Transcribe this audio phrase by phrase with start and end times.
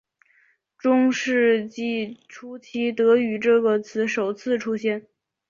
[0.79, 5.05] 中世纪初期德语这个词首次出现。